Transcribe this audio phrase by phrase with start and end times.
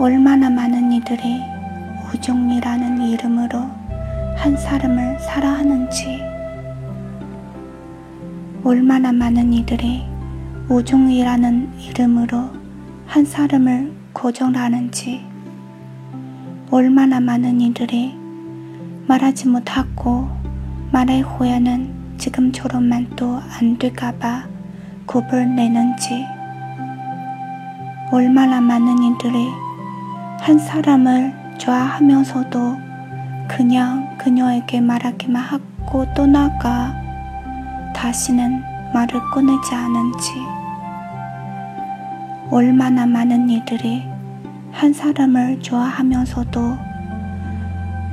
[0.00, 1.42] 얼마나 많은 이들이
[2.10, 3.60] 우종이라는 이름으로
[4.34, 6.22] 한 사람을 사랑하는지,
[8.64, 10.06] 얼마나 많은 이들이
[10.70, 12.48] 우종이라는 이름으로
[13.04, 15.20] 한 사람을 고정하는지,
[16.70, 18.16] 얼마나 많은 이들이
[19.06, 20.30] 말하지 못하고
[20.92, 24.48] 말의 후에는 지금처럼만 또 안 될까봐
[25.06, 26.24] 겁을 내는지,
[28.10, 29.69] 얼마나 많은 이들이
[30.40, 32.76] 한 사람을 좋아하면서도
[33.46, 36.94] 그냥 그녀에게 말하기만 하고 떠나가
[37.94, 38.62] 다시는
[38.94, 40.32] 말을 꺼내지 않은지.
[42.50, 44.02] 얼마나 많은 이들이
[44.72, 46.78] 한 사람을 좋아하면서도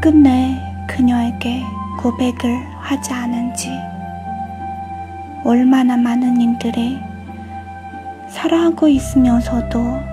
[0.00, 0.56] 끝내
[0.86, 1.64] 그녀에게
[1.98, 3.70] 고백을 하지 않은지.
[5.44, 7.00] 얼마나 많은 이들이
[8.28, 10.12] 사랑하고 있으면서도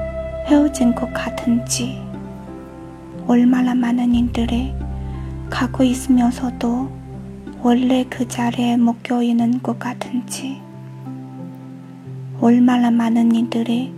[0.49, 2.01] 헤어진 것 같은지
[3.27, 4.73] 얼마나 많은 이들이
[5.47, 6.89] 가고 있으면서도
[7.61, 10.59] 원래 그 자리에 묶여 있는 것 같은지
[12.41, 13.93] 얼마나 많은 이들이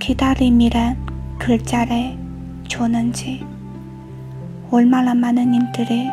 [0.00, 0.96] 기다림이란
[1.38, 2.18] 글자를
[2.66, 3.46] 줬는지
[4.72, 6.08] 얼마나 많은 이들이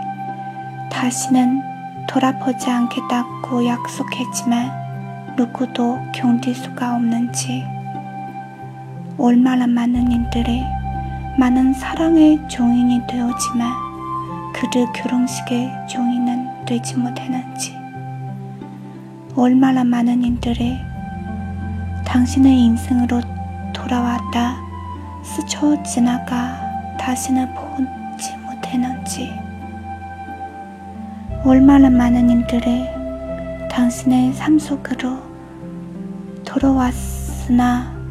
[0.92, 1.62] 다시는
[2.08, 7.73] 돌아보지 않겠다고 약속했지만 누구도 견딜 수가 없는지
[9.18, 10.64] 얼마나 많은 이들이
[11.38, 13.72] 많은 사랑의 종인이 되었지만
[14.54, 17.76] 그들 결혼식의 종이는 되지 못했는지
[19.36, 20.80] 얼마나 많은 이들이
[22.06, 23.22] 당신의 인생으로
[23.74, 24.56] 돌아왔다
[25.24, 26.60] 스쳐 지나가
[27.00, 29.32] 다시는 보지 못했는지
[31.44, 32.86] 얼마나 많은 이들이
[33.70, 35.18] 당신의 삶 속으로
[36.46, 38.03] 돌아왔으나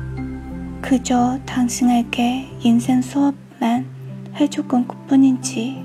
[0.82, 3.87] 그저 당신에게 인생 수업만
[4.34, 5.84] 해줬건 뿐인지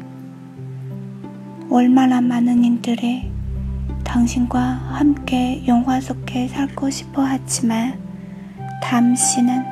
[1.69, 3.31] 얼마나 많은 이들이
[4.03, 7.99] 당신과 함께 영화 속에 살고 싶어 하지만
[8.81, 9.63] 당신은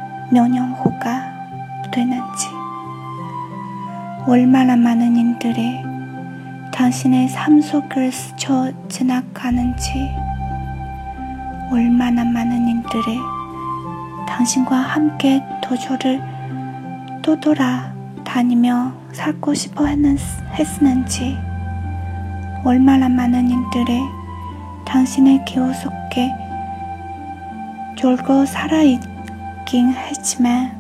[0.75, 1.23] 후가
[1.91, 2.47] 되는지
[4.27, 5.79] 얼마나 많은 이들이
[6.71, 9.91] 당신의 삶 속을 스쳐 지나가는지
[11.71, 13.34] 얼마나 많은 이들이
[14.27, 16.21] 당신과 함께 도조를
[17.21, 17.93] 떠돌아
[18.23, 21.37] 다니며 살고 싶어 했는지
[22.63, 24.01] 얼마나 많은 이들이
[24.85, 26.31] 당신의 기억 속에
[27.95, 30.71] 졸고 살아있긴 했지만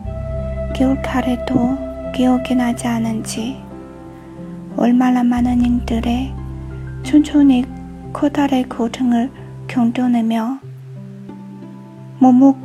[0.75, 1.77] 겨울가래도
[2.13, 3.61] 기억이 나지 않은지
[4.77, 6.33] 얼마나 많은 이들이
[7.03, 7.65] 천천히
[8.11, 9.31] 커다란 고통을
[9.67, 10.59] 견뎌내며
[12.19, 12.64] 머뭇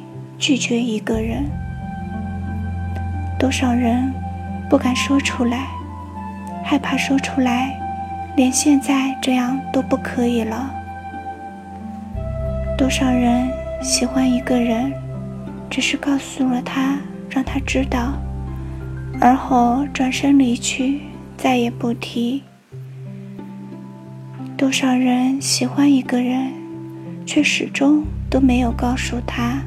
[0.41, 1.45] 拒绝一个人？
[3.37, 4.11] 多少人
[4.67, 5.67] 不敢说出来，
[6.63, 7.79] 害怕说出来，
[8.35, 10.73] 连现在这样都不可以了。
[12.75, 13.47] 多少人
[13.83, 14.91] 喜欢一个人，
[15.69, 16.97] 只是告诉了他，
[17.29, 18.13] 让他知道，
[19.21, 21.01] 而后转身离去，
[21.37, 22.41] 再也不提。
[24.57, 26.51] 多少人喜欢一个人，
[27.27, 29.61] 却始终都没有告诉他。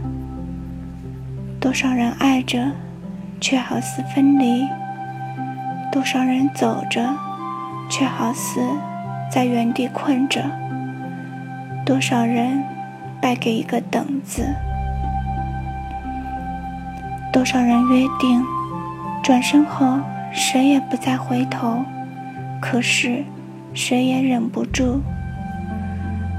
[1.74, 2.70] 多少人爱着。
[3.40, 4.64] 却好似分离，
[5.90, 7.04] 多少人走着，
[7.90, 8.60] 却好似
[9.28, 10.40] 在原地困着；
[11.84, 12.62] 多少人
[13.20, 14.46] 败给一个等字，
[17.32, 18.40] 多少人约定
[19.20, 19.98] 转身后
[20.32, 21.84] 谁也不再回头，
[22.62, 23.24] 可是
[23.74, 25.00] 谁也忍不住；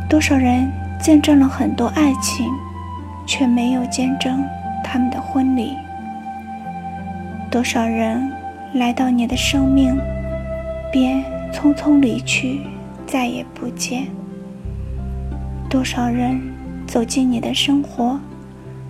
[0.09, 2.49] 多少人见证了很多爱情，
[3.27, 4.41] 却没有见证
[4.95, 5.75] 他们的婚礼。
[7.51, 8.31] 多少人
[8.75, 9.93] 来到你的生命，
[10.89, 11.21] 便
[11.51, 12.61] 匆匆离去，
[13.05, 14.07] 再也不见。
[15.69, 16.39] 多少人
[16.87, 18.17] 走进你的生活，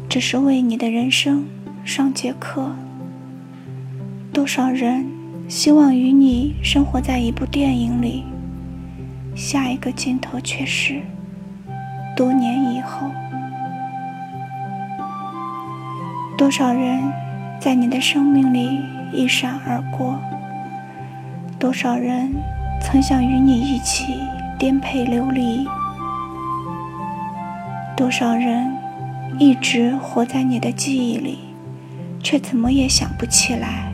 [0.07, 1.43] 只是为你的人生
[1.83, 2.69] 上节课。
[4.31, 5.07] 多少人
[5.47, 8.23] 希望与你生活在一部电影里，
[9.33, 11.01] 下一个镜头却是
[12.15, 13.09] 多年以后。
[16.37, 17.13] 多少人
[17.61, 18.81] 在你的生命里
[19.13, 20.19] 一闪而过？
[21.57, 22.29] 多少人
[22.81, 24.19] 曾想与你一起
[24.59, 25.65] 颠沛流离？
[27.95, 28.69] 多少人
[29.39, 31.39] 一直活在你的记忆里，
[32.21, 33.89] 却怎么也想不起来？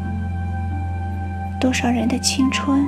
[1.60, 2.84] 多少人的青春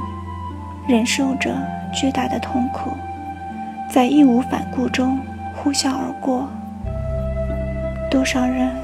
[0.87, 1.55] 忍受着
[1.93, 2.89] 巨大的痛苦，
[3.87, 5.19] 在义无反顾中
[5.55, 6.49] 呼啸而过？
[8.09, 8.82] 多少人？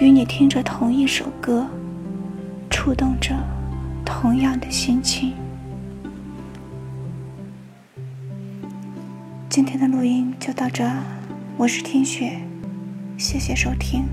[0.00, 1.66] 与你听着同一首歌，
[2.70, 3.34] 触动着
[4.04, 5.34] 同样的心情。
[9.48, 10.88] 今天的录音就到这，
[11.56, 12.38] 我是听雪，
[13.16, 14.04] 谢谢收听。